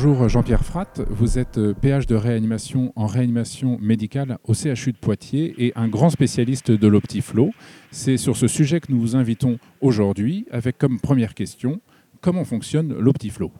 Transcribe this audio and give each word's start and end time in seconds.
Bonjour 0.00 0.28
Jean-Pierre 0.28 0.64
Fratte, 0.64 1.00
vous 1.10 1.40
êtes 1.40 1.58
PH 1.72 2.06
de 2.06 2.14
réanimation 2.14 2.92
en 2.94 3.06
réanimation 3.06 3.78
médicale 3.80 4.38
au 4.44 4.54
CHU 4.54 4.92
de 4.92 4.96
Poitiers 4.96 5.56
et 5.58 5.72
un 5.74 5.88
grand 5.88 6.08
spécialiste 6.08 6.70
de 6.70 6.86
l'optiflow. 6.86 7.50
C'est 7.90 8.16
sur 8.16 8.36
ce 8.36 8.46
sujet 8.46 8.78
que 8.78 8.92
nous 8.92 9.00
vous 9.00 9.16
invitons 9.16 9.58
aujourd'hui 9.80 10.46
avec 10.52 10.78
comme 10.78 11.00
première 11.00 11.34
question 11.34 11.80
comment 12.20 12.44
fonctionne 12.44 12.96
l'optiflow? 12.96 13.50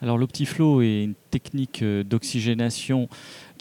Alors 0.00 0.18
l'Optiflow 0.18 0.82
est 0.82 1.02
une 1.02 1.14
technique 1.32 1.82
euh, 1.82 2.04
d'oxygénation 2.04 3.08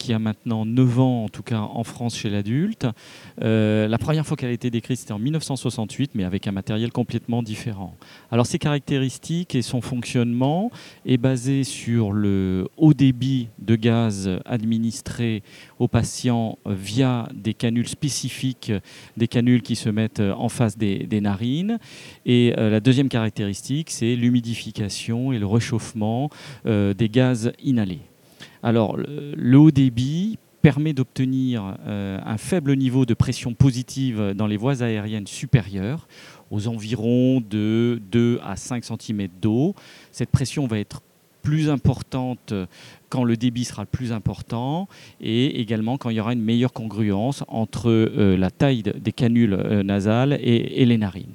qui 0.02 0.14
a 0.14 0.20
maintenant 0.20 0.66
9 0.66 1.00
ans, 1.00 1.24
en 1.26 1.30
tout 1.30 1.44
cas 1.44 1.60
en 1.60 1.84
France 1.84 2.18
chez 2.18 2.30
l'adulte. 2.30 2.88
Euh, 3.44 3.88
la 3.88 3.98
première 4.00 4.26
fois 4.26 4.36
qu'elle 4.36 4.50
a 4.50 4.54
été 4.54 4.72
décrite, 4.72 4.98
c'était 4.98 5.12
en 5.12 5.20
1968, 5.20 6.12
mais 6.16 6.24
avec 6.24 6.48
un 6.48 6.52
matériel 6.52 6.92
complètement 6.92 7.44
différent. 7.44 7.96
Alors 8.32 8.48
ses 8.48 8.58
caractéristiques 8.58 9.54
et 9.54 9.62
son 9.62 9.80
fonctionnement 9.80 10.72
est 11.06 11.18
basé 11.18 11.64
sur 11.64 12.14
le 12.14 12.68
haut 12.78 12.96
débit 12.96 13.50
de 13.60 13.76
gaz 13.76 14.30
administré 14.46 15.44
aux 15.78 15.88
patients 15.88 16.58
via 16.66 17.30
des 17.34 17.54
canules 17.54 17.88
spécifiques, 17.88 18.72
des 19.18 19.28
canules 19.28 19.62
qui 19.62 19.76
se 19.76 19.90
mettent 19.90 20.20
en 20.20 20.50
face 20.50 20.78
des, 20.78 21.22
narines. 21.22 21.78
Et 22.26 22.56
euh, 22.58 22.72
la 22.72 22.80
deuxième 22.80 23.10
caractéristique, 23.10 23.92
c'est 23.92 24.16
l'humidification 24.16 25.32
et 25.32 25.38
le 25.38 25.46
réchauffement 25.46 26.32
des 26.66 27.10
gaz 27.10 27.52
Alors, 28.64 28.98
le 28.98 29.58
haut 29.58 29.72
débit 29.72 30.38
permet 30.62 30.94
d'obtenir 30.94 31.76
euh, 31.88 32.20
un 32.24 32.38
faible 32.38 32.76
niveau 32.76 33.06
de 33.06 33.14
pression 33.14 33.54
positive 33.54 34.34
dans 34.36 34.48
les 34.48 34.58
voies 34.58 34.84
aériennes 34.84 35.28
supérieures, 35.28 36.08
aux 36.52 36.68
environs 36.68 37.42
de 37.42 38.00
2 38.12 38.40
à 38.44 38.56
5 38.56 38.84
cm 38.84 39.28
d'eau. 39.42 39.74
Cette 40.12 40.30
pression 40.30 40.68
va 40.68 40.80
être 40.80 41.02
plus 41.42 41.70
importante 41.70 42.54
quand 43.10 43.24
le 43.24 43.36
débit 43.36 43.66
sera 43.66 43.88
plus 43.88 44.12
important 44.12 44.88
et 45.20 45.60
également 45.60 45.98
quand 45.98 46.12
il 46.12 46.18
y 46.18 46.20
aura 46.20 46.34
une 46.34 46.44
meilleure 46.44 46.72
congruence 46.72 47.44
entre 47.48 47.90
euh, 47.90 48.38
la 48.38 48.52
taille 48.52 48.84
des 48.84 49.12
canules 49.12 49.54
euh, 49.54 49.82
nasales 49.82 50.34
et 50.42 50.86
les 50.86 50.98
narines. 50.98 51.34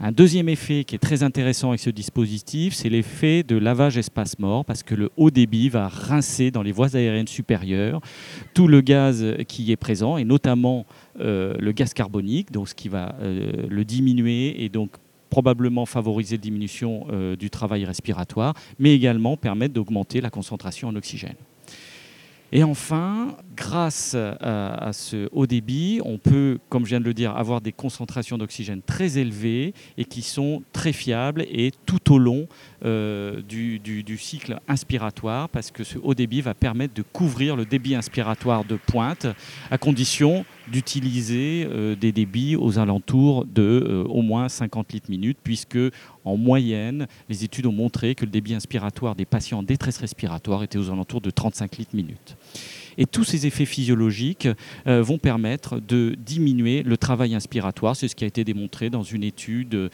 Un 0.00 0.12
deuxième 0.12 0.48
effet 0.48 0.84
qui 0.84 0.94
est 0.94 1.00
très 1.00 1.24
intéressant 1.24 1.70
avec 1.70 1.80
ce 1.80 1.90
dispositif, 1.90 2.72
c'est 2.72 2.88
l'effet 2.88 3.42
de 3.42 3.56
lavage 3.56 3.98
espace 3.98 4.38
mort, 4.38 4.64
parce 4.64 4.84
que 4.84 4.94
le 4.94 5.10
haut 5.16 5.32
débit 5.32 5.68
va 5.68 5.88
rincer 5.88 6.52
dans 6.52 6.62
les 6.62 6.70
voies 6.70 6.94
aériennes 6.94 7.26
supérieures 7.26 8.00
tout 8.54 8.68
le 8.68 8.80
gaz 8.80 9.24
qui 9.48 9.72
est 9.72 9.76
présent, 9.76 10.16
et 10.16 10.24
notamment 10.24 10.86
euh, 11.18 11.54
le 11.58 11.72
gaz 11.72 11.94
carbonique, 11.94 12.50
ce 12.64 12.74
qui 12.74 12.88
va 12.88 13.16
euh, 13.20 13.66
le 13.68 13.84
diminuer 13.84 14.62
et 14.62 14.68
donc 14.68 14.92
probablement 15.30 15.84
favoriser 15.84 16.36
la 16.36 16.42
diminution 16.42 17.08
euh, 17.10 17.34
du 17.34 17.50
travail 17.50 17.84
respiratoire, 17.84 18.54
mais 18.78 18.94
également 18.94 19.36
permettre 19.36 19.74
d'augmenter 19.74 20.20
la 20.20 20.30
concentration 20.30 20.88
en 20.88 20.94
oxygène. 20.94 21.34
Et 22.50 22.64
enfin, 22.64 23.36
grâce 23.56 24.14
à, 24.14 24.90
ce 24.92 25.28
haut 25.32 25.46
débit, 25.46 26.00
on 26.04 26.16
peut, 26.16 26.58
comme 26.70 26.84
je 26.84 26.90
viens 26.90 27.00
de 27.00 27.04
le 27.04 27.12
dire, 27.12 27.36
avoir 27.36 27.60
des 27.60 27.72
concentrations 27.72 28.38
d'oxygène 28.38 28.80
très 28.80 29.18
élevées 29.18 29.74
et 29.98 30.04
qui 30.06 30.22
sont 30.22 30.62
très 30.72 30.92
fiables 30.92 31.42
et 31.42 31.72
tout 31.84 32.12
au 32.12 32.18
long 32.18 32.48
euh, 32.84 33.40
du, 33.42 34.18
cycle 34.18 34.60
inspiratoire, 34.68 35.48
parce 35.48 35.70
que 35.70 35.82
ce 35.82 35.98
haut 35.98 36.14
débit 36.14 36.40
va 36.40 36.54
permettre 36.54 36.94
de 36.94 37.02
couvrir 37.02 37.56
le 37.56 37.64
débit 37.64 37.94
inspiratoire 37.94 38.64
de 38.64 38.76
pointe, 38.76 39.26
à 39.70 39.78
condition 39.78 40.44
d'utiliser 40.68 41.66
euh, 41.68 41.96
des 41.96 42.12
débits 42.12 42.56
aux 42.56 42.78
alentours 42.78 43.46
de 43.46 43.62
euh, 43.62 44.04
au 44.04 44.22
moins 44.22 44.48
50 44.48 44.92
litres 44.92 45.10
minute, 45.10 45.38
puisque 45.42 45.78
en 46.24 46.36
moyenne, 46.36 47.06
les 47.28 47.44
études 47.44 47.66
ont 47.66 47.72
montré 47.72 48.14
que 48.14 48.24
le 48.24 48.30
débit 48.30 48.54
inspiratoire 48.54 49.14
des 49.14 49.24
patients 49.24 49.58
en 49.58 49.62
détresse 49.62 49.98
respiratoire 49.98 50.62
était 50.62 50.78
aux 50.78 50.90
alentours 50.90 51.20
de 51.20 51.30
35 51.30 51.78
litres 51.78 51.96
minute. 51.96 52.36
Et 52.98 53.06
tous 53.06 53.24
ces 53.24 53.46
effets 53.46 53.64
physiologiques 53.64 54.48
euh, 54.86 55.02
vont 55.02 55.16
permettre 55.16 55.80
de 55.80 56.14
diminuer 56.18 56.82
le 56.82 56.96
travail 56.98 57.34
inspiratoire. 57.34 57.96
C'est 57.96 58.08
ce 58.08 58.14
qui 58.14 58.24
a 58.24 58.26
été 58.26 58.44
démontré 58.44 58.90
dans 58.90 59.02
une 59.02 59.22
étude 59.22 59.90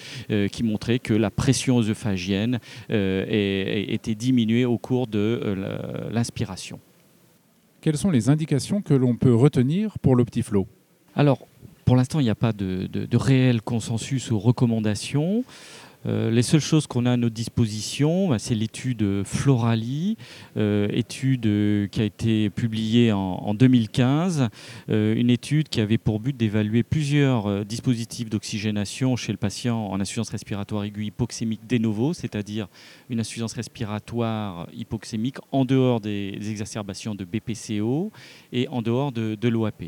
qui 0.50 0.62
montrait 0.62 0.98
que 0.98 1.14
la 1.14 1.31
pression 1.31 1.78
œsophagienne 1.78 2.59
était 2.88 4.14
diminuée 4.14 4.64
au 4.64 4.78
cours 4.78 5.06
de 5.06 5.56
l'inspiration 6.10 6.81
quelles 7.84 7.98
sont 7.98 8.10
les 8.10 8.31
indications 8.31 8.81
que 8.81 8.94
l'on 8.94 9.14
peut 9.14 9.34
retenir 9.34 9.98
pour 9.98 10.16
l'Optiflow 10.16 10.66
Alors, 11.14 11.47
pour 11.84 11.97
l'instant, 11.97 12.19
il 12.19 12.22
n'y 12.22 12.31
a 12.31 12.34
pas 12.34 12.54
de, 12.54 12.87
de, 12.87 13.16
réel 13.19 13.60
consensus 13.60 14.31
ou 14.31 14.38
recommandations. 14.38 15.44
Euh, 16.06 16.31
les 16.31 16.42
seules 16.42 16.60
choses 16.60 16.87
qu'on 16.87 17.06
a 17.06 17.12
à 17.12 17.16
notre 17.16 17.34
disposition, 17.34 18.28
bah, 18.28 18.38
c'est 18.38 18.54
l'étude 18.54 19.22
Florali, 19.25 20.16
euh, 20.56 20.88
étude 20.92 21.47
euh, 21.47 21.87
qui 21.87 22.00
a 22.00 22.04
été 22.04 22.50
publiée 22.50 23.12
en, 23.12 23.54
2015, 23.54 24.48
une 24.88 25.31
étude 25.31 25.69
qui 25.69 25.81
avait 25.81 25.98
pour 25.98 26.19
but 26.19 26.37
d'évaluer 26.37 26.82
plusieurs 26.82 27.64
dispositifs 27.64 28.28
d'oxygénation 28.28 29.16
chez 29.16 29.32
le 29.32 29.38
patient 29.38 29.87
en 29.87 30.00
insuffisance 30.00 30.31
respiratoire 30.31 30.84
aiguë 30.84 31.06
hypoxémique 31.06 31.66
de 31.69 31.78
novo, 31.78 32.12
c'est-à-dire 32.12 32.69
une 33.10 33.20
insuffisance 33.20 33.53
respiratoire 33.53 34.66
hypoxémique 34.75 35.37
en 35.53 35.64
dehors 35.64 36.00
des, 36.00 36.37
exacerbations 36.50 37.14
de 37.14 37.25
BPCO 37.25 38.10
et 38.53 38.66
en 38.69 38.82
dehors 38.82 39.12
de, 39.12 39.37
de 39.41 39.48
l'OAP. 39.48 39.84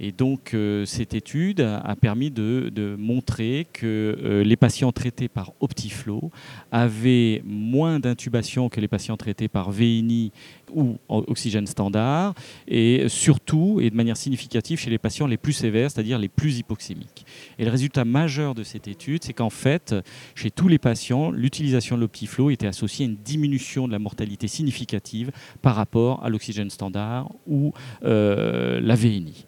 Et 0.00 0.12
donc 0.12 0.54
cette 0.84 1.14
étude 1.14 1.60
a 1.60 1.96
permis 1.96 2.30
de, 2.30 2.96
montrer 2.98 3.66
que 3.72 4.42
les 4.44 4.56
patients 4.56 4.92
traités 4.92 5.28
par 5.28 5.52
Optiflow 5.60 6.30
avaient 6.70 7.42
moins 7.44 8.00
d'intubation 8.00 8.68
que 8.68 8.80
les 8.80 8.88
patients 8.88 9.16
traités 9.16 9.48
par 9.48 9.70
VNI 9.70 10.32
ou 10.74 10.98
oxygène 11.08 11.66
standard, 11.66 12.34
et 12.66 13.08
surtout, 13.08 13.80
et 13.80 13.90
de 13.90 13.96
manière 13.96 14.16
significative, 14.16 14.78
chez 14.78 14.90
les 14.90 14.98
patients 14.98 15.26
les 15.26 15.36
plus 15.36 15.52
sévères, 15.52 15.90
c'est-à-dire 15.90 16.18
les 16.18 16.28
plus 16.28 16.58
hypoxémiques. 16.58 17.24
Et 17.58 17.64
le 17.64 17.70
résultat 17.70 18.04
majeur 18.04 18.54
de 18.54 18.62
cette 18.62 18.88
étude, 18.88 19.24
c'est 19.24 19.32
qu'en 19.32 19.50
fait, 19.50 19.94
chez 20.34 20.50
tous 20.50 20.68
les 20.68 20.78
patients, 20.78 21.30
l'utilisation 21.30 21.96
de 21.96 22.02
l'Optiflow 22.02 22.50
était 22.50 22.66
associée 22.66 23.06
à 23.06 23.08
une 23.08 23.16
diminution 23.16 23.86
de 23.86 23.92
la 23.92 23.98
mortalité 23.98 24.48
significative 24.48 25.30
par 25.62 25.74
rapport 25.74 26.24
à 26.24 26.28
l'oxygène 26.28 26.70
standard 26.70 27.30
ou 27.46 27.72
euh, 28.04 28.80
la 28.80 28.94
VNI. 28.94 29.46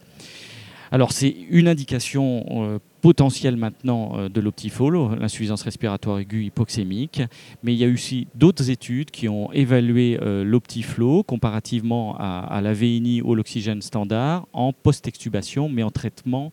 Alors 0.92 1.12
c'est 1.12 1.34
une 1.50 1.68
indication 1.68 2.44
euh, 2.50 2.78
potentielle 3.00 3.56
maintenant 3.56 4.18
euh, 4.18 4.28
de 4.28 4.40
l'optifolo, 4.40 5.14
l'insuffisance 5.14 5.62
respiratoire 5.62 6.18
aiguë 6.18 6.46
hypoxémique, 6.46 7.22
mais 7.62 7.72
il 7.74 7.78
y 7.78 7.84
a 7.84 7.88
aussi 7.88 8.26
d'autres 8.34 8.70
études 8.70 9.12
qui 9.12 9.28
ont 9.28 9.52
évalué 9.52 10.18
euh, 10.20 10.42
l'optiflow 10.42 11.22
comparativement 11.22 12.16
à, 12.18 12.60
la 12.60 12.72
VNI 12.72 13.22
ou 13.22 13.36
l'oxygène 13.36 13.82
standard 13.82 14.48
en 14.52 14.72
post-extubation, 14.72 15.68
mais 15.68 15.84
en 15.84 15.90
traitement 15.90 16.50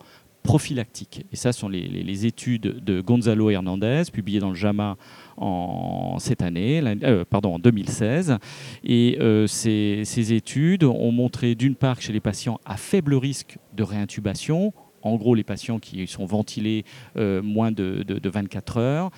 Et 1.31 1.35
ça 1.35 1.51
sont 1.51 1.69
les, 1.69 2.25
études 2.25 2.83
de 2.83 3.01
Gonzalo 3.01 3.49
Hernandez, 3.49 4.03
publiées 4.11 4.39
dans 4.39 4.49
le 4.49 4.55
JAMA 4.55 4.97
en 5.37 6.17
cette 6.19 6.41
année, 6.41 6.81
euh, 7.03 7.25
pardon, 7.29 7.55
en 7.55 7.59
2016. 7.59 8.37
Et 8.83 9.17
euh, 9.19 9.45
ces, 9.47 10.33
études 10.33 10.83
ont 10.83 11.11
montré 11.11 11.55
d'une 11.55 11.75
part 11.75 11.97
que 11.97 12.03
chez 12.03 12.13
les 12.13 12.19
patients 12.19 12.59
à 12.65 12.77
faible 12.77 13.13
risque 13.15 13.57
de 13.73 13.83
réintubation, 13.83 14.73
en 15.03 15.15
gros 15.15 15.35
les 15.35 15.43
patients 15.43 15.79
qui 15.79 16.07
sont 16.07 16.25
ventilés 16.25 16.85
euh, 17.17 17.41
moins 17.41 17.71
de, 17.71 18.03
24 18.23 18.77
heures, 18.77 19.11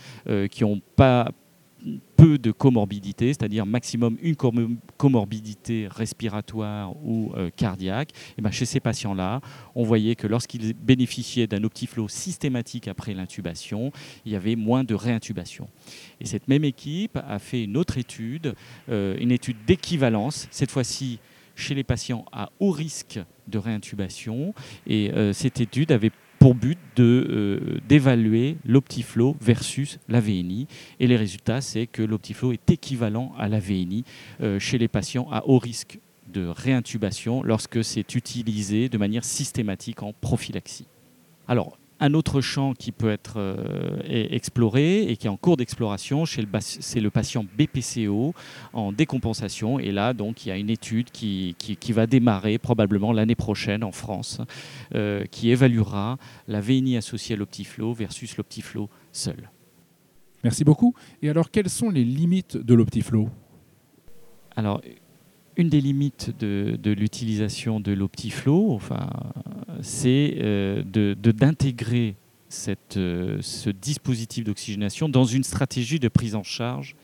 qui 0.52 0.64
n'ont 0.64 0.82
pas 0.96 1.32
peu 2.20 2.38
de 2.38 2.52
comorbidité, 2.52 3.28
c'est-à-dire 3.28 3.66
maximum 3.66 4.18
une 4.22 4.36
comorbidité 4.98 5.88
respiratoire 5.90 6.94
ou 7.04 7.32
euh, 7.38 7.50
cardiaque, 7.56 8.12
et 8.38 8.42
ben 8.42 8.52
chez 8.52 8.66
ces 8.66 8.82
patients-là, 8.82 9.40
on 9.74 9.84
voyait 9.84 10.16
que 10.16 10.28
lorsqu'ils 10.28 10.74
bénéficiaient 10.74 11.48
d'un 11.48 11.64
optiflow 11.64 12.10
systématique 12.10 12.90
après 12.90 13.14
l'intubation, 13.14 13.92
il 14.26 14.34
y 14.34 14.36
avait 14.36 14.58
moins 14.58 14.84
de 14.84 14.96
réintubation. 14.96 15.70
Et 16.20 16.26
cette 16.26 16.48
même 16.50 16.66
équipe 16.66 17.18
a 17.18 17.40
fait 17.40 17.64
une 17.64 17.78
autre 17.78 17.98
étude, 17.98 18.54
euh, 18.90 19.18
une 19.20 19.32
étude 19.32 19.58
d'équivalence, 19.66 20.48
cette 20.52 20.72
fois-ci 20.72 21.20
chez 21.56 21.76
les 21.76 21.84
patients 21.84 22.26
à 22.32 22.50
haut 22.60 22.72
risque 22.72 23.20
de 23.48 23.58
réintubation. 23.58 24.54
Et 24.88 25.12
euh, 25.12 25.34
cette 25.34 25.62
étude 25.62 25.92
avait 25.92 26.12
pour 26.40 26.56
but 26.56 26.80
euh, 27.00 27.80
d'évaluer 27.88 28.58
l'Optiflow 28.66 29.36
versus 29.42 30.00
la 30.08 30.22
VNI. 30.22 30.68
Et 31.00 31.08
les 31.08 31.18
résultats, 31.18 31.62
c'est 31.62 31.86
que 31.86 32.02
l'Optiflow 32.02 32.54
est 32.54 32.72
équivalent 32.72 33.34
à 33.38 33.50
la 33.50 33.60
VNI 33.60 34.06
euh, 34.42 34.58
chez 34.58 34.78
les 34.78 34.88
patients 34.88 35.28
à 35.32 35.46
haut 35.46 35.60
risque 35.60 36.00
de 36.28 36.48
réintubation 36.48 37.44
lorsque 37.44 37.84
c'est 37.84 38.16
utilisé 38.16 38.88
de 38.88 38.98
manière 38.98 39.26
systématique 39.26 40.02
en 40.02 40.14
prophylaxie. 40.14 40.88
Alors, 41.48 41.78
un 42.00 42.14
autre 42.14 42.42
champ 42.42 42.74
qui 42.74 42.92
peut 42.92 43.10
être 43.10 43.36
euh, 43.38 44.00
exploré 44.08 45.04
et 45.04 45.18
qui 45.18 45.28
est 45.28 45.30
en 45.30 45.38
cours 45.38 45.58
d'exploration, 45.58 46.26
c'est 46.26 47.02
le 47.02 47.10
patient 47.10 47.46
BPCO 47.58 48.34
en 48.74 48.92
décompensation. 48.92 49.80
Et 49.80 49.92
là, 49.92 50.14
donc, 50.14 50.46
il 50.46 50.50
y 50.50 50.52
a 50.52 50.58
une 50.58 50.70
étude 50.70 51.12
qui, 51.12 51.56
va 51.90 52.08
démarrer 52.08 52.58
probablement 52.58 53.12
l'année 53.12 53.36
prochaine 53.36 53.84
en 53.84 53.92
France, 53.92 54.42
euh, 54.96 55.26
qui 55.32 55.50
évaluera 55.50 56.18
la 56.48 56.62
VNI 56.62 56.98
associée 56.98 57.36
à 57.36 57.38
l'Optiflow 57.38 57.94
versus 57.94 58.38
l'Optiflow 58.38 58.90
seul. 59.12 59.50
Merci 60.44 60.64
beaucoup. 60.64 60.94
Et 61.22 61.30
alors, 61.30 61.52
quelles 61.52 61.70
sont 61.70 61.90
les 61.90 62.06
limites 62.06 62.56
de 62.56 62.74
l'Optiflow? 62.74 63.30
Alors, 64.56 64.82
une 65.60 65.68
des 65.70 65.82
limites 65.82 66.32
de, 66.40 66.92
l'utilisation 66.92 67.82
de 67.82 67.92
l'OptiFlow, 67.92 68.72
enfin, 68.72 69.10
c'est 69.82 70.36
euh, 70.40 70.84
d'intégrer 70.84 72.16
euh, 72.98 73.38
ce 73.42 73.70
dispositif 73.70 74.44
d'oxygénation 74.44 75.08
dans 75.08 75.26
une 75.26 75.44
stratégie 75.44 76.00
de 76.00 76.08
prise 76.08 76.36
en 76.36 76.44
charge 76.44 76.96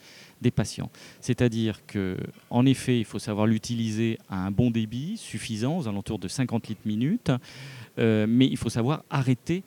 des 0.41 0.51
patients. 0.51 0.89
C'est-à-dire 1.21 1.81
qu'en 1.85 2.65
effet, 2.65 2.99
il 2.99 3.05
faut 3.05 3.19
savoir 3.19 3.47
l'utiliser 3.47 4.17
à 4.29 4.45
un 4.45 4.51
bon 4.51 4.69
débit 4.69 5.17
suffisant, 5.17 5.77
aux 5.77 5.87
alentours 5.87 6.19
de 6.19 6.27
50 6.27 6.67
litres 6.67 6.81
minute, 6.85 7.31
euh, 7.99 8.25
mais 8.27 8.45
il 8.45 8.57
faut 8.57 8.69
savoir 8.69 9.03
arrêter 9.09 9.63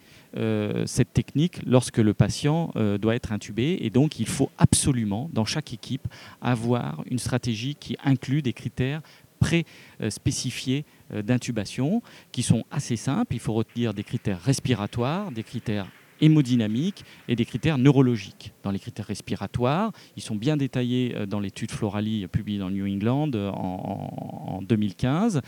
cette 0.84 1.14
technique 1.14 1.58
lorsque 1.66 1.96
le 1.96 2.12
patient 2.12 2.70
doit 3.00 3.16
être 3.16 3.32
intubé. 3.32 3.78
Et 3.81 3.88
donc, 3.88 4.20
il 4.20 4.28
faut 4.28 4.50
absolument, 4.58 5.31
dans 5.32 5.46
chaque 5.46 5.72
équipe, 5.72 6.06
avoir 6.43 7.02
une 7.10 7.19
stratégie 7.19 7.75
qui 7.75 7.96
inclut 8.05 8.43
des 8.43 8.52
critères 8.52 9.00
pré-spécifiés 9.38 10.85
d'intubation 11.12 12.02
qui 12.32 12.43
sont 12.43 12.64
assez 12.70 12.96
simples. 12.96 13.35
Il 13.35 13.40
faut 13.40 13.55
retenir 13.55 13.94
des 13.94 14.05
critères 14.05 14.40
respiratoires, 14.40 15.31
des 15.32 15.43
critères 15.43 15.87
hémodynamiques 16.20 17.05
et 17.29 17.37
des 17.37 17.44
critères 17.44 17.79
neurologiques. 17.79 18.53
Dans 18.62 18.70
les 18.70 18.79
critères 18.79 19.06
respiratoires, 19.06 19.93
ils 20.17 20.23
sont 20.23 20.37
bien 20.37 20.56
détaillés 20.56 21.15
euh, 21.15 21.26
dans 21.26 21.41
l'étude 21.41 21.70
Florali 21.70 22.26
publiée 22.29 22.59
dans 22.59 22.70
New 22.70 22.87
England 22.87 23.31
euh, 23.35 23.50
en, 23.50 24.61
2015. 24.62 25.41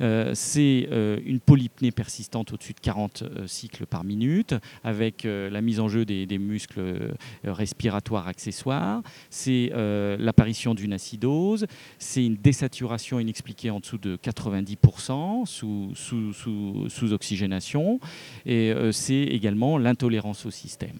Euh, 0.00 0.32
c'est 0.34 0.88
une 1.24 1.40
polypnée 1.40 1.90
persistante 1.90 2.52
au-dessus 2.52 2.74
de 2.74 2.80
40 2.80 3.24
cycles 3.46 3.86
par 3.86 4.04
minute, 4.04 4.54
avec 4.84 5.24
la 5.24 5.60
mise 5.60 5.80
en 5.80 5.88
jeu 5.88 6.04
des, 6.04 6.38
muscles 6.38 7.14
respiratoires 7.44 8.28
accessoires. 8.28 9.02
C'est 9.30 9.70
l'apparition 10.18 10.74
d'une 10.74 10.92
acidose. 10.92 11.66
C'est 11.98 12.24
une 12.24 12.36
désaturation 12.36 13.18
inexpliquée 13.18 13.70
en 13.70 13.80
dessous 13.80 13.98
de 13.98 14.16
90% 14.16 15.46
sous, 15.46 15.90
sous, 15.94 16.32
sous, 16.32 16.88
sous 16.88 17.12
oxygénation. 17.12 18.00
Et 18.46 18.72
c'est 18.92 19.22
également 19.22 19.78
l'intolérance 19.78 20.17
au 20.26 20.50
système. 20.50 20.98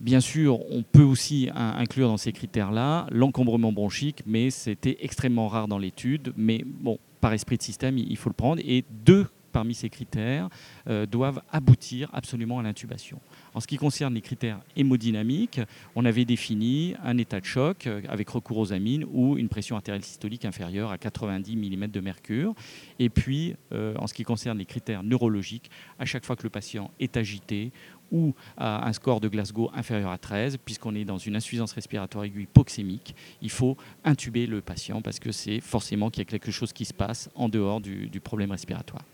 Bien 0.00 0.20
sûr, 0.20 0.60
on 0.70 0.82
peut 0.82 1.02
aussi 1.02 1.50
inclure 1.54 2.08
dans 2.08 2.16
ces 2.16 2.32
critères-là 2.32 3.08
l'encombrement 3.10 3.72
bronchique, 3.72 4.22
mais 4.26 4.50
c'était 4.50 4.98
extrêmement 5.00 5.48
rare 5.48 5.66
dans 5.66 5.78
l'étude. 5.78 6.32
Mais 6.36 6.64
bon, 6.64 6.98
par 7.20 7.32
esprit 7.32 7.56
de 7.56 7.62
système, 7.62 7.98
il 7.98 8.16
faut 8.16 8.30
le 8.30 8.34
prendre. 8.34 8.62
Et 8.64 8.84
deux 9.04 9.26
parmi 9.58 9.74
ces 9.74 9.88
critères 9.88 10.48
euh, 10.88 11.06
doivent 11.06 11.42
aboutir 11.50 12.08
absolument 12.12 12.58
à 12.58 12.62
l'intubation. 12.62 13.20
En 13.54 13.60
ce 13.60 13.66
qui 13.66 13.76
concerne 13.76 14.14
les 14.14 14.20
critères 14.20 14.60
hémodynamiques, 14.76 15.60
on 15.96 16.04
avait 16.04 16.24
défini 16.24 16.94
un 17.02 17.18
état 17.18 17.40
de 17.40 17.44
choc 17.44 17.86
euh, 17.86 18.00
avec 18.08 18.28
recours 18.28 18.58
aux 18.58 18.72
amines 18.72 19.04
ou 19.12 19.36
une 19.36 19.48
pression 19.48 19.76
artérielle 19.76 20.04
systolique 20.04 20.44
inférieure 20.44 20.90
à 20.92 20.98
90 20.98 21.56
mm 21.56 21.88
de 21.88 22.00
mercure. 22.00 22.54
Et 22.98 23.08
puis, 23.08 23.54
euh, 23.72 23.94
en 23.98 24.06
ce 24.06 24.14
qui 24.14 24.22
concerne 24.22 24.58
les 24.58 24.66
critères 24.66 25.02
neurologiques, 25.02 25.70
à 25.98 26.04
chaque 26.04 26.24
fois 26.24 26.36
que 26.36 26.44
le 26.44 26.50
patient 26.50 26.90
est 27.00 27.16
agité 27.16 27.72
ou 28.10 28.34
a 28.56 28.86
un 28.86 28.92
score 28.92 29.20
de 29.20 29.28
Glasgow 29.28 29.70
inférieur 29.74 30.10
à 30.10 30.18
13, 30.18 30.58
puisqu'on 30.64 30.94
est 30.94 31.04
dans 31.04 31.18
une 31.18 31.36
insuffisance 31.36 31.72
respiratoire 31.72 32.24
aiguë 32.24 32.42
hypoxémique, 32.42 33.14
il 33.42 33.50
faut 33.50 33.76
intuber 34.04 34.46
le 34.46 34.60
patient 34.60 35.02
parce 35.02 35.18
que 35.18 35.32
c'est 35.32 35.60
forcément 35.60 36.10
qu'il 36.10 36.20
y 36.20 36.26
a 36.26 36.30
quelque 36.30 36.50
chose 36.50 36.72
qui 36.72 36.84
se 36.84 36.94
passe 36.94 37.30
en 37.34 37.48
dehors 37.48 37.80
du 37.80 38.20
problème 38.20 38.50
respiratoire. 38.50 39.04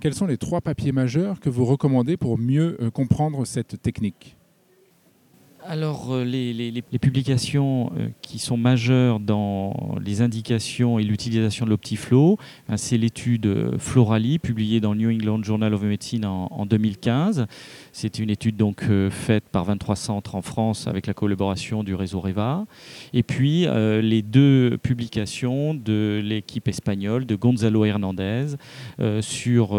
Quels 0.00 0.14
sont 0.14 0.26
les 0.26 0.38
trois 0.38 0.60
papiers 0.60 0.92
majeurs 0.92 1.40
que 1.40 1.50
vous 1.50 1.64
recommandez 1.64 2.16
pour 2.16 2.38
mieux 2.38 2.76
euh, 2.80 2.88
comprendre 2.88 3.44
cette 3.44 3.82
technique? 3.82 4.37
Alors, 5.66 6.14
euh, 6.14 6.24
les, 6.24 6.82
publications 7.00 7.90
euh, 7.96 8.08
qui 8.22 8.38
sont 8.38 8.56
majeures 8.56 9.18
dans 9.18 9.96
les 10.00 10.22
indications 10.22 10.98
et 10.98 11.02
l'utilisation 11.02 11.64
de 11.64 11.70
l'OptiFlow, 11.70 12.38
ben, 12.68 12.76
c'est 12.76 12.96
l'étude 12.96 13.46
euh, 13.46 13.78
Florali, 13.78 14.38
publiée 14.38 14.80
dans 14.80 14.94
New 14.94 15.10
England 15.10 15.42
Journal 15.42 15.74
of 15.74 15.82
Medicine 15.82 16.24
en, 16.24 16.66
2015. 16.66 17.46
C'est 17.92 18.18
une 18.18 18.30
étude 18.30 18.56
donc 18.56 18.84
faite 19.10 19.44
par 19.50 19.64
23 19.64 19.96
centres 19.96 20.34
en 20.34 20.42
France 20.42 20.86
avec 20.86 21.06
la 21.06 21.14
collaboration 21.14 21.82
du 21.82 21.94
réseau 21.94 22.20
REVA. 22.20 22.66
Et 23.12 23.22
puis, 23.22 23.66
les 23.66 24.22
deux 24.22 24.76
publications 24.82 25.74
de 25.74 26.20
l'équipe 26.22 26.68
espagnole 26.68 27.26
de 27.26 27.34
Gonzalo 27.34 27.84
Hernandez 27.84 28.56
sur 29.20 29.76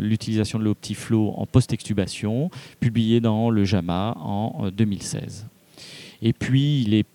l'utilisation 0.00 0.58
de 0.58 0.64
l'OptiFlow 0.64 1.34
en 1.36 1.46
post-extubation, 1.46 2.50
publiée 2.80 3.20
dans 3.20 3.50
le 3.50 3.64
JAMA 3.64 4.16
en 4.18 4.70
2016. 4.70 5.11
Et 6.22 6.32
puis, 6.32 6.82
il 6.82 6.94
est 6.94 7.06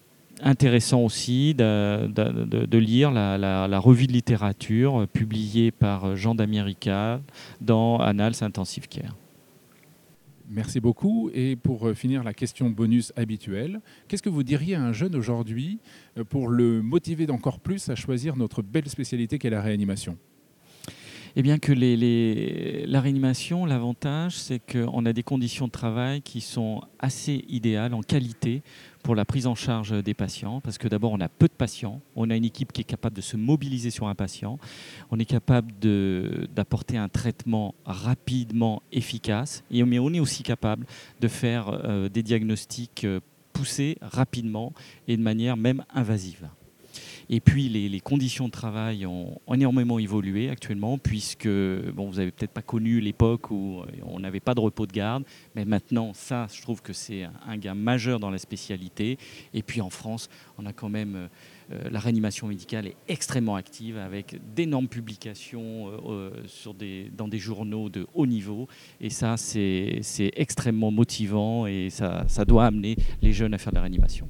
intéressant 0.42 1.02
aussi 1.02 1.54
de, 1.56 2.78
lire 2.78 3.12
la, 3.12 3.80
revue 3.80 4.08
de 4.08 4.14
littérature 4.14 5.08
publiée 5.08 5.72
par 5.72 6.16
Jean 6.16 6.36
d'América 6.36 7.22
dans 7.62 7.98
Annals 7.98 8.36
Intensive 8.42 8.88
Care. 8.88 9.16
Merci 10.50 10.80
beaucoup. 10.80 11.30
Et 11.34 11.58
pour 11.58 11.92
finir 11.94 12.24
la 12.24 12.34
question 12.34 12.70
bonus 12.70 13.12
habituelle, 13.18 13.82
qu'est-ce 14.08 14.24
que 14.24 14.30
vous 14.30 14.44
diriez 14.44 14.76
à 14.76 14.82
un 14.82 14.94
jeune 14.94 15.16
aujourd'hui 15.16 15.80
pour 16.30 16.48
le 16.48 16.82
motiver 16.82 17.26
d'encore 17.26 17.60
plus 17.60 17.90
à 17.90 17.96
choisir 17.96 18.38
notre 18.38 18.62
belle 18.62 18.88
spécialité 18.88 19.40
qu'est 19.40 19.50
la 19.50 19.62
réanimation? 19.62 20.18
Eh 21.36 21.42
bien 21.42 21.58
que 21.60 21.74
la 21.74 23.02
réanimation, 23.02 23.66
l'avantage, 23.66 24.38
c'est 24.38 24.60
qu'on 24.60 25.06
a 25.06 25.14
des 25.14 25.24
conditions 25.24 25.68
de 25.68 25.72
travail 25.72 26.22
qui 26.22 26.42
sont 26.42 26.82
assez 27.00 27.46
idéales 27.48 27.94
en 27.94 28.02
qualité 28.02 28.62
pour 29.04 29.16
la 29.16 29.26
prise 29.26 29.48
en 29.48 29.56
charge 29.56 30.04
des 30.04 30.14
patients, 30.14 30.60
parce 30.62 30.78
que 30.78 30.88
d'abord 30.88 31.14
on 31.14 31.22
a 31.22 31.30
peu 31.30 31.48
de 31.48 31.54
patients, 31.54 32.02
on 32.16 32.30
a 32.30 32.36
une 32.36 32.44
équipe 32.44 32.74
qui 32.74 32.82
est 32.82 32.84
capable 32.84 33.16
de 33.16 33.22
se 33.22 33.38
mobiliser 33.38 33.90
sur 33.90 34.08
un 34.08 34.16
patient, 34.16 34.60
on 35.12 35.20
est 35.20 35.26
capable 35.26 35.72
d'apporter 36.54 36.98
un 36.98 37.08
traitement 37.08 37.74
rapidement 37.86 38.82
efficace, 38.92 39.64
et 39.72 39.84
on 39.84 40.14
est 40.14 40.20
aussi 40.20 40.44
capable 40.44 40.86
de 41.22 41.28
faire 41.28 41.70
euh, 41.70 42.10
des 42.10 42.24
diagnostics 42.24 43.06
euh, 43.06 43.22
poussés 43.54 43.98
rapidement 44.02 44.74
et 45.08 45.16
de 45.16 45.22
manière 45.22 45.58
même 45.58 45.84
invasive. 45.94 46.50
Et 47.30 47.42
puis 47.42 47.68
les, 47.68 48.00
conditions 48.00 48.46
de 48.46 48.52
travail 48.52 49.06
ont 49.06 49.40
énormément 49.54 50.00
évolué 50.00 50.50
actuellement, 50.50 50.98
puisque 50.98 51.48
bon, 51.48 52.10
vous 52.10 52.18
n'avez 52.18 52.32
peut-être 52.32 52.52
pas 52.52 52.62
connu 52.62 53.02
l'époque 53.02 53.52
où 53.52 53.81
euh, 53.81 53.86
on 54.06 54.19
n'avait 54.19 54.40
pas 54.40 54.54
de 54.54 54.62
repos 54.62 54.86
de 54.86 54.94
garde, 54.94 55.24
mais 55.54 55.66
maintenant, 55.66 56.14
ça, 56.14 56.48
je 56.54 56.62
trouve 56.62 56.81
que 56.81 56.94
c'est 56.94 57.28
un 57.46 57.57
gain 57.57 57.74
majeur 57.74 58.22
dans 58.22 58.30
la 58.30 58.38
spécialité. 58.38 59.18
Et 59.54 59.62
puis 59.62 59.81
en 59.81 59.90
France, 59.90 60.30
on 60.57 60.66
a 60.66 60.74
quand 60.74 60.90
même... 60.90 61.16
Euh, 61.16 61.28
euh, 61.74 61.90
la 61.92 62.00
réanimation 62.00 62.48
médicale 62.48 62.88
est 62.88 62.96
extrêmement 63.10 63.57
active 63.57 63.98
avec 63.98 64.40
d'énormes 64.56 64.88
publications 64.88 65.92
dans 67.18 67.28
des 67.28 67.40
journaux 67.40 67.90
de 67.90 68.07
haut 68.14 68.26
niveau. 68.26 68.69
Et 69.02 69.10
ça, 69.10 69.36
c'est 69.36 70.02
extrêmement 70.38 70.92
motivant 70.92 71.68
et 71.68 71.90
ça, 71.90 72.24
ça 72.30 72.46
doit 72.46 72.68
amener 72.68 72.96
les 73.22 73.34
jeunes 73.34 73.54
à 73.54 73.57
faire 73.57 73.74
de 73.74 73.76
la 73.76 73.81
réanimation. 73.81 74.30